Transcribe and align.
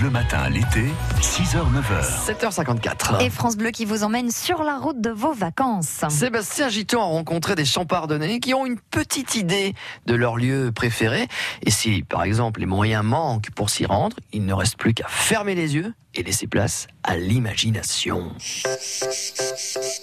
Bleu 0.00 0.08
Matin 0.08 0.48
l'été, 0.48 0.86
6h, 1.20 1.58
9h. 1.74 2.34
7h54. 2.40 3.22
Et 3.22 3.28
France 3.28 3.58
Bleu 3.58 3.70
qui 3.70 3.84
vous 3.84 4.02
emmène 4.02 4.30
sur 4.30 4.62
la 4.62 4.78
route 4.78 4.98
de 4.98 5.10
vos 5.10 5.34
vacances. 5.34 6.04
Sébastien 6.08 6.70
Giton 6.70 7.02
a 7.02 7.04
rencontré 7.04 7.54
des 7.54 7.66
champardonnais 7.66 8.40
qui 8.40 8.54
ont 8.54 8.64
une 8.64 8.78
petite 8.80 9.34
idée 9.34 9.74
de 10.06 10.14
leur 10.14 10.38
lieu 10.38 10.72
préféré. 10.74 11.28
Et 11.66 11.70
si, 11.70 12.02
par 12.02 12.22
exemple, 12.22 12.60
les 12.60 12.66
moyens 12.66 13.04
manquent 13.04 13.50
pour 13.50 13.68
s'y 13.68 13.84
rendre, 13.84 14.16
il 14.32 14.46
ne 14.46 14.54
reste 14.54 14.78
plus 14.78 14.94
qu'à 14.94 15.06
fermer 15.06 15.54
les 15.54 15.74
yeux 15.74 15.92
et 16.14 16.22
laisser 16.22 16.46
place 16.46 16.86
à 17.02 17.18
l'imagination. 17.18 18.32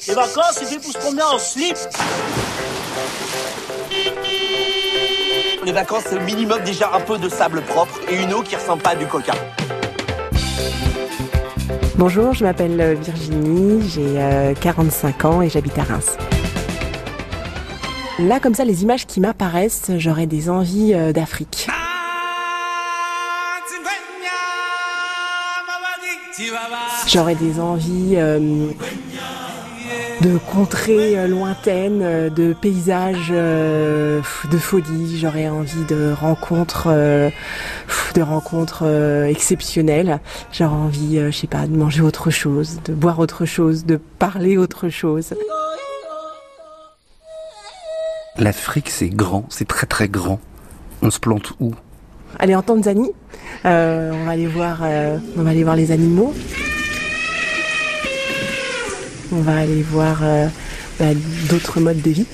Les 0.07 0.13
vacances, 0.13 0.57
c'est 0.59 0.65
fait 0.65 0.79
pour 0.79 0.91
se 0.91 0.99
promener 0.99 1.23
en 1.23 1.39
slip. 1.39 1.75
Les 5.65 5.71
vacances, 5.71 6.03
c'est 6.07 6.19
le 6.19 6.23
minimum 6.23 6.61
déjà 6.63 6.93
un 6.93 7.01
peu 7.01 7.17
de 7.17 7.29
sable 7.29 7.63
propre 7.63 7.99
et 8.07 8.21
une 8.21 8.31
eau 8.35 8.43
qui 8.43 8.55
ressemble 8.55 8.83
pas 8.83 8.91
à 8.91 8.95
du 8.95 9.07
coca. 9.07 9.33
Bonjour, 11.97 12.33
je 12.33 12.43
m'appelle 12.43 12.79
euh, 12.79 12.93
Virginie, 12.93 13.81
j'ai 13.89 14.21
euh, 14.21 14.53
45 14.53 15.25
ans 15.25 15.41
et 15.41 15.49
j'habite 15.49 15.77
à 15.79 15.83
Reims. 15.83 16.15
Là, 18.19 18.39
comme 18.39 18.53
ça, 18.53 18.65
les 18.65 18.83
images 18.83 19.05
qui 19.05 19.19
m'apparaissent, 19.19 19.91
j'aurais 19.97 20.27
des 20.27 20.49
envies 20.49 20.93
euh, 20.93 21.11
d'Afrique. 21.11 21.67
J'aurais 27.07 27.35
des 27.35 27.59
envies 27.59 28.13
euh, 28.15 28.69
de 30.21 30.37
contrées 30.37 31.17
euh, 31.17 31.27
lointaines, 31.27 32.01
euh, 32.01 32.29
de 32.29 32.53
paysages 32.53 33.29
euh, 33.31 34.21
de 34.51 34.57
folie. 34.57 35.17
J'aurais 35.19 35.47
envie 35.47 35.85
de 35.85 36.11
rencontres, 36.11 36.87
de 36.87 38.21
rencontres 38.21 38.85
exceptionnelles. 39.27 40.19
J'aurais 40.51 40.75
envie, 40.75 41.19
je 41.19 41.31
sais 41.31 41.47
pas, 41.47 41.67
de 41.67 41.75
manger 41.75 42.01
autre 42.01 42.29
chose, 42.29 42.79
de 42.85 42.93
boire 42.93 43.19
autre 43.19 43.45
chose, 43.45 43.85
de 43.85 43.97
parler 44.19 44.57
autre 44.57 44.89
chose. 44.89 45.33
L'Afrique, 48.37 48.89
c'est 48.89 49.09
grand, 49.09 49.45
c'est 49.49 49.67
très 49.67 49.87
très 49.87 50.07
grand. 50.07 50.39
On 51.01 51.09
se 51.09 51.19
plante 51.19 51.53
où? 51.59 51.73
Aller 52.39 52.55
en 52.55 52.61
Tanzanie, 52.61 53.11
euh, 53.65 54.11
on 54.13 54.25
va 54.25 54.31
aller 54.31 54.47
voir, 54.47 54.79
euh, 54.83 55.17
on 55.37 55.41
va 55.41 55.49
aller 55.51 55.63
voir 55.63 55.75
les 55.75 55.91
animaux. 55.91 56.33
On 59.31 59.41
va 59.41 59.57
aller 59.57 59.81
voir 59.83 60.19
euh, 60.23 60.47
bah, 60.99 61.05
d'autres 61.49 61.79
modes 61.79 62.01
de 62.01 62.11
vie. 62.11 62.25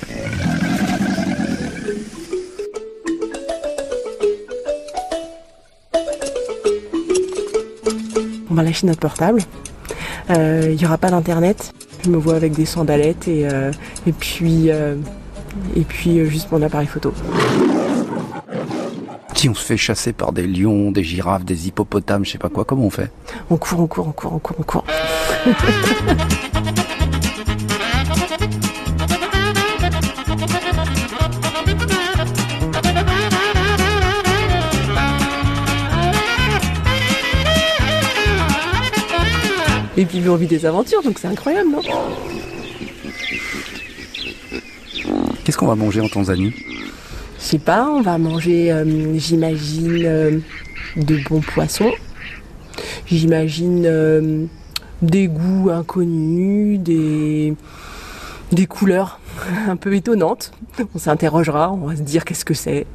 On 8.50 8.54
va 8.54 8.62
lâcher 8.62 8.86
notre 8.86 9.00
portable. 9.00 9.40
Euh, 10.30 10.68
Il 10.70 10.76
n'y 10.76 10.86
aura 10.86 10.98
pas 10.98 11.10
d'internet. 11.10 11.72
Je 12.04 12.10
me 12.10 12.16
vois 12.16 12.36
avec 12.36 12.52
des 12.52 12.66
sandalettes 12.66 13.26
et, 13.28 13.48
euh, 13.50 13.72
puis 14.18 14.70
euh, 14.70 14.94
et 15.74 15.80
puis 15.80 16.20
euh, 16.20 16.26
juste 16.26 16.52
mon 16.52 16.62
appareil 16.62 16.86
photo. 16.86 17.12
Si 19.34 19.48
on 19.50 19.54
se 19.54 19.64
fait 19.64 19.76
chasser 19.76 20.14
par 20.14 20.32
des 20.32 20.46
lions, 20.46 20.90
des 20.90 21.04
girafes, 21.04 21.44
des 21.44 21.68
hippopotames, 21.68 22.24
je 22.24 22.30
sais 22.32 22.38
pas 22.38 22.48
quoi, 22.48 22.64
comment 22.64 22.86
on 22.86 22.90
fait 22.90 23.10
On 23.50 23.58
court, 23.58 23.80
on 23.80 23.86
court, 23.86 24.08
on 24.08 24.12
court, 24.12 24.32
on 24.32 24.38
court, 24.38 24.56
on 24.58 24.62
court. 24.62 24.84
Et 39.96 40.06
puis 40.06 40.28
on 40.28 40.36
vit 40.36 40.46
des 40.46 40.64
aventures, 40.66 41.02
donc 41.02 41.18
c'est 41.18 41.28
incroyable, 41.28 41.70
non? 41.70 41.82
Qu'est-ce 45.44 45.58
qu'on 45.58 45.66
va 45.66 45.74
manger 45.74 46.00
en 46.00 46.08
Tanzanie? 46.08 46.52
Je 47.44 47.50
sais 47.50 47.58
pas, 47.58 47.86
on 47.86 48.00
va 48.00 48.16
manger, 48.16 48.72
euh, 48.72 49.18
j'imagine, 49.18 50.02
euh, 50.06 50.38
de 50.96 51.18
bons 51.28 51.42
poissons. 51.42 51.92
J'imagine 53.04 53.84
euh, 53.84 54.46
des 55.02 55.28
goûts 55.28 55.68
inconnus, 55.68 56.80
des, 56.80 57.54
couleurs 58.66 59.20
un 59.68 59.76
peu 59.76 59.94
étonnantes. 59.94 60.52
On 60.94 60.98
s'interrogera, 60.98 61.70
on 61.70 61.86
va 61.86 61.96
se 61.96 62.00
dire 62.00 62.24
qu'est-ce 62.24 62.46
que 62.46 62.54
c'est. 62.54 62.86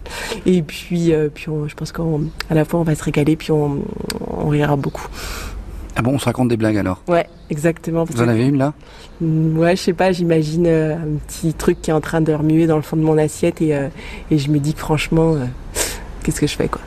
Et 0.48 0.64
puis, 0.64 1.14
puis 1.36 1.46
je 1.68 1.76
pense 1.76 1.92
qu'à 1.92 2.56
la 2.56 2.66
fois 2.66 2.80
on 2.80 2.84
va 2.84 2.96
se 2.96 3.04
régaler, 3.04 3.36
puis 3.36 3.52
on 3.52 3.84
rira 4.48 4.76
beaucoup. 4.78 5.08
Ah 6.00 6.02
bon, 6.02 6.14
on 6.14 6.18
se 6.18 6.24
raconte 6.24 6.48
des 6.48 6.56
blagues 6.56 6.78
alors? 6.78 7.04
Ouais, 7.10 7.28
exactement. 7.50 8.06
Vous 8.06 8.22
en 8.22 8.30
avez 8.30 8.46
une 8.48 8.58
là? 8.58 8.72
Mm, 9.20 9.58
Ouais, 9.58 9.76
je 9.76 9.82
sais 9.82 9.92
pas, 9.92 10.14
j'imagine 10.14 10.66
euh, 10.66 10.96
un 10.96 11.18
petit 11.28 11.54
truc 11.54 11.82
qui 11.82 11.90
est 11.90 11.94
en 11.94 12.00
train 12.00 12.22
de 12.22 12.32
remuer 12.32 12.68
dans 12.68 12.78
le 12.78 12.82
fond 12.82 12.96
de 12.96 13.02
mon 13.02 13.18
assiette 13.18 13.62
et, 13.62 13.76
euh, 13.76 13.90
et 14.32 14.38
je 14.38 14.50
me 14.50 14.60
dis 14.60 14.74
que 14.74 14.80
franchement, 14.80 15.34
euh, 15.34 15.44
qu'est-ce 16.24 16.40
que 16.40 16.48
je 16.48 16.56
fais 16.56 16.70
quoi 16.70 16.80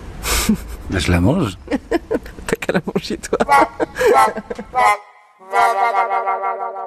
Ben, 0.90 0.98
Je 0.98 1.12
la 1.12 1.20
mange. 1.20 1.58
T'as 2.46 2.56
qu'à 2.58 2.72
la 2.72 2.80
manger 2.86 3.18
toi. 3.18 3.36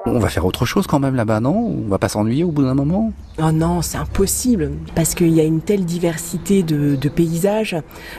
On 0.07 0.19
va 0.19 0.29
faire 0.29 0.45
autre 0.45 0.65
chose 0.65 0.85
quand 0.87 0.99
même 0.99 1.15
là-bas, 1.15 1.39
non? 1.39 1.73
On 1.85 1.89
va 1.89 1.97
pas 1.97 2.09
s'ennuyer 2.09 2.43
au 2.43 2.51
bout 2.51 2.63
d'un 2.63 2.75
moment? 2.75 3.11
Oh 3.41 3.51
non, 3.51 3.81
c'est 3.81 3.97
impossible 3.97 4.71
parce 4.93 5.13
qu'il 5.15 5.33
y 5.33 5.41
a 5.41 5.43
une 5.43 5.61
telle 5.61 5.83
diversité 5.83 6.63
de, 6.63 7.09
paysages, 7.09 7.75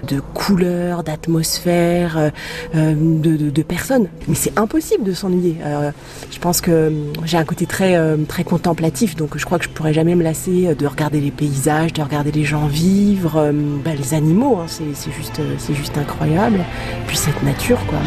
de 0.07 0.21
couleurs, 0.21 1.05
d'atmosphères, 1.05 2.33
euh, 2.75 2.95
de, 2.95 3.63
personnes. 3.63 4.09
Mais 4.29 4.35
c'est 4.35 4.59
impossible 4.59 5.05
de 5.05 5.13
s'ennuyer. 5.13 5.57
Euh, 5.65 5.91
je 6.31 6.39
pense 6.39 6.61
que 6.61 6.93
j'ai 7.25 7.39
un 7.39 7.45
côté 7.45 7.67
très 7.67 7.97
euh, 7.97 8.17
très 8.29 8.45
contemplatif, 8.45 9.17
donc 9.17 9.39
je 9.39 9.45
crois 9.45 9.59
que 9.59 9.65
je 9.65 9.71
pourrais 9.71 9.95
jamais 9.95 10.15
me 10.15 10.23
lasser 10.23 10.75
de 10.75 10.87
regarder 10.87 11.21
les 11.21 11.31
paysages, 11.31 11.93
de 11.93 12.03
regarder 12.03 12.33
les 12.33 12.45
gens 12.45 12.67
vivre, 12.67 13.53
bah, 13.85 13.93
les 13.97 14.15
animaux. 14.15 14.59
hein, 14.59 14.67
c'est 14.69 15.13
juste 15.13 15.41
juste 15.73 15.97
incroyable. 15.97 16.59
Puis 17.07 17.17
cette 17.17 17.43
nature 17.43 17.79
quoi. 17.87 17.99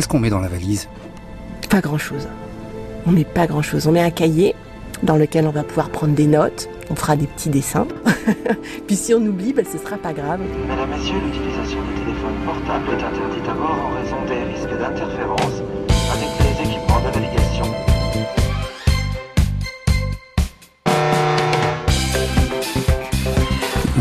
Qu'est-ce 0.00 0.08
qu'on 0.08 0.18
met 0.18 0.30
dans 0.30 0.40
la 0.40 0.48
valise? 0.48 0.88
Pas 1.68 1.82
grand-chose. 1.82 2.26
On 3.06 3.10
met 3.10 3.26
pas 3.26 3.46
grand-chose. 3.46 3.86
On 3.86 3.92
met 3.92 4.00
un 4.00 4.08
cahier 4.10 4.54
dans 5.02 5.16
lequel 5.16 5.46
on 5.46 5.50
va 5.50 5.62
pouvoir 5.62 5.90
prendre 5.90 6.14
des 6.14 6.26
notes. 6.26 6.70
On 6.88 6.94
fera 6.94 7.16
des 7.16 7.26
petits 7.26 7.50
dessins. 7.50 7.86
Puis 8.86 8.96
si 8.96 9.12
on 9.12 9.18
oublie, 9.18 9.52
bah, 9.52 9.60
ce 9.70 9.76
sera 9.76 9.98
pas 9.98 10.14
grave. 10.14 10.40
Mesdames, 10.40 10.88
Messieurs, 10.88 11.20
l'utilisation 11.22 11.80
du 11.82 12.00
téléphone 12.00 12.32
portable 12.46 12.86
est 12.92 13.04
interdite 13.04 13.46
à 13.46 13.52
bord 13.52 13.76
en 13.78 14.00
raison 14.00 14.16
des 14.26 14.42
risques 14.50 14.80
d'interférence 14.80 15.62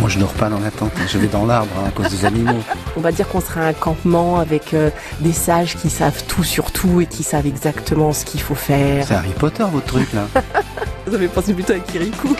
Moi, 0.09 0.15
je 0.15 0.21
dors 0.21 0.33
pas 0.33 0.49
dans 0.49 0.59
la 0.59 0.71
tente, 0.71 0.91
je 1.07 1.19
vais 1.19 1.27
dans 1.27 1.45
l'arbre 1.45 1.69
hein, 1.77 1.89
à 1.89 1.91
cause 1.91 2.09
des 2.09 2.25
animaux. 2.25 2.57
On 2.97 2.99
va 2.99 3.11
dire 3.11 3.27
qu'on 3.27 3.41
sera 3.41 3.61
un 3.61 3.73
campement 3.73 4.39
avec 4.39 4.73
euh, 4.73 4.89
des 5.19 5.33
sages 5.33 5.75
qui 5.75 5.91
savent 5.91 6.23
tout 6.27 6.43
sur 6.43 6.71
tout 6.71 6.99
et 6.99 7.05
qui 7.05 7.21
savent 7.21 7.45
exactement 7.45 8.11
ce 8.11 8.25
qu'il 8.25 8.41
faut 8.41 8.55
faire. 8.55 9.05
C'est 9.05 9.13
Harry 9.13 9.33
Potter 9.37 9.65
votre 9.71 9.85
truc 9.85 10.11
là 10.13 10.25
Vous 11.05 11.13
avez 11.13 11.27
pensé 11.27 11.53
plutôt 11.53 11.73
à 11.73 11.79
Kirikou 11.79 12.35